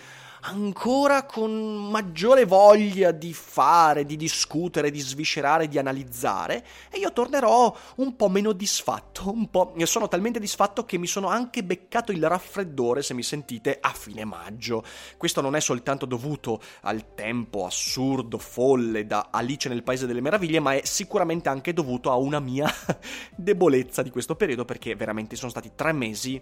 ancora 0.45 1.25
con 1.25 1.91
maggiore 1.91 2.45
voglia 2.45 3.13
di 3.13 3.33
fare, 3.33 4.05
di 4.05 4.17
discutere, 4.17 4.91
di 4.91 5.01
sviscerare, 5.01 5.69
di 5.69 5.79
analizzare 5.79 6.65
e 6.91 6.99
io 6.99 7.13
tornerò 7.13 7.75
un 7.97 8.17
po' 8.17 8.29
meno 8.29 8.53
disfatto, 8.53 9.31
un 9.31 9.51
po'... 9.51 9.75
sono 9.85 10.09
talmente 10.09 10.41
disfatto 10.41 10.85
che 10.85 10.99
mi 10.99 11.07
sono 11.07 11.29
anche 11.29 11.63
beccato 11.63 12.13
il 12.13 12.27
raffreddore, 12.27 13.03
se 13.03 13.15
mi 13.15 13.23
sentite, 13.23 13.79
a 13.81 13.93
fine 13.93 14.25
maggio. 14.25 14.83
Questo 15.17 15.41
non 15.41 15.55
è 15.55 15.61
soltanto 15.61 16.07
dovuto 16.07 16.61
al 16.83 17.15
tempo 17.15 17.65
assurdo, 17.67 18.39
folle 18.39 19.07
da 19.07 19.29
Alice 19.31 19.69
nel 19.69 19.83
Paese 19.83 20.07
delle 20.07 20.21
Meraviglie, 20.21 20.61
ma 20.61 20.75
è 20.75 20.83
sicuramente 20.85 21.49
anche 21.49 21.73
dovuto 21.73 22.11
a 22.11 22.17
una 22.17 22.41
mia 22.41 22.73
debolezza 23.37 24.03
di 24.03 24.11
questo 24.11 24.35
periodo 24.35 24.65
perché 24.65 24.97
veramente 24.97 25.37
sono 25.37 25.51
stati 25.51 25.73
tre 25.75 25.93
mesi 25.93 26.41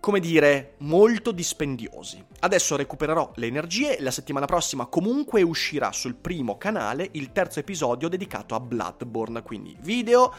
come 0.00 0.20
dire, 0.20 0.74
molto 0.78 1.32
dispendiosi. 1.32 2.24
Adesso 2.40 2.76
recupererò 2.76 3.32
le 3.36 3.46
energie, 3.46 3.96
la 4.00 4.10
settimana 4.10 4.46
prossima 4.46 4.86
comunque 4.86 5.42
uscirà 5.42 5.92
sul 5.92 6.14
primo 6.14 6.58
canale 6.58 7.08
il 7.12 7.32
terzo 7.32 7.60
episodio 7.60 8.08
dedicato 8.08 8.54
a 8.54 8.60
Bloodborne, 8.60 9.42
quindi 9.42 9.76
video 9.80 10.32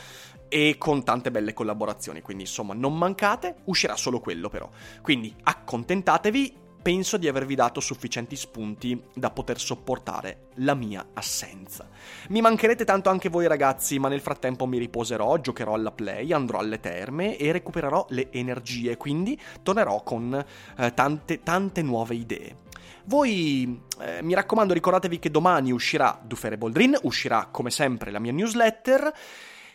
e 0.50 0.76
con 0.78 1.04
tante 1.04 1.32
belle 1.32 1.54
collaborazioni, 1.54 2.22
quindi 2.22 2.44
insomma 2.44 2.74
non 2.74 2.98
mancate, 2.98 3.58
uscirà 3.66 3.96
solo 3.96 4.20
quello 4.20 4.50
però. 4.50 4.70
Quindi 5.02 5.34
accontentatevi 5.44 6.66
penso 6.88 7.18
di 7.18 7.28
avervi 7.28 7.54
dato 7.54 7.82
sufficienti 7.82 8.38
spunti 8.38 8.98
da 9.14 9.30
poter 9.30 9.60
sopportare 9.60 10.52
la 10.60 10.74
mia 10.74 11.08
assenza. 11.16 11.90
Mi 12.30 12.40
mancherete 12.40 12.86
tanto 12.86 13.10
anche 13.10 13.28
voi 13.28 13.46
ragazzi, 13.46 14.00
ma 14.00 14.08
nel 14.08 14.22
frattempo 14.22 14.66
mi 14.66 14.78
riposerò, 14.78 15.38
giocherò 15.38 15.74
alla 15.74 15.92
play, 15.92 16.32
andrò 16.32 16.60
alle 16.60 16.80
terme 16.80 17.36
e 17.36 17.52
recupererò 17.52 18.06
le 18.12 18.32
energie, 18.32 18.96
quindi 18.96 19.38
tornerò 19.62 20.02
con 20.02 20.34
eh, 20.78 20.94
tante, 20.94 21.44
tante 21.44 21.82
nuove 21.82 22.16
idee. 22.16 22.56
Voi, 23.04 23.82
eh, 24.00 24.22
mi 24.22 24.34
raccomando, 24.34 24.74
ricordatevi 24.74 25.20
che 25.20 25.30
domani 25.30 25.74
uscirà 25.74 26.18
Dufere 26.24 26.58
Boldrin, 26.58 26.98
uscirà 27.02 27.50
come 27.52 27.70
sempre 27.70 28.12
la 28.12 28.20
mia 28.20 28.32
newsletter 28.32 29.14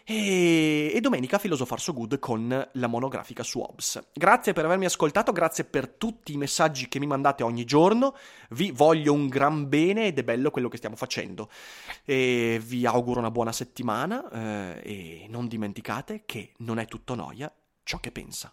e, 0.05 0.93
e 0.95 1.01
domenica 1.01 1.39
Philosopher 1.39 1.81
So 1.81 1.93
Good 1.93 2.19
con 2.19 2.69
la 2.73 2.87
monografica 2.87 3.43
su 3.43 3.61
Hobbes. 3.61 4.01
Grazie 4.13 4.53
per 4.53 4.65
avermi 4.65 4.85
ascoltato, 4.85 5.33
grazie 5.33 5.65
per 5.65 5.89
tutti 5.89 6.33
i 6.33 6.37
messaggi 6.37 6.89
che 6.89 6.99
mi 6.99 7.07
mandate 7.07 7.43
ogni 7.43 7.65
giorno, 7.65 8.15
vi 8.51 8.71
voglio 8.71 9.13
un 9.13 9.29
gran 9.29 9.69
bene 9.69 10.07
ed 10.07 10.19
è 10.19 10.25
bello 10.25 10.51
quello 10.51 10.69
che 10.69 10.77
stiamo 10.77 10.97
facendo. 10.97 11.51
E 12.05 12.61
vi 12.65 12.87
auguro 12.87 13.21
una 13.21 13.31
buona 13.31 13.53
settimana 13.53 14.31
eh, 14.31 14.81
e 14.83 15.27
non 15.29 15.49
dimenticate 15.49 16.23
che 16.27 16.53
non 16.59 16.79
è 16.79 16.87
tutto 16.87 17.15
noia 17.15 17.53
ciò 17.85 17.99
che 17.99 18.13
pensa. 18.13 18.53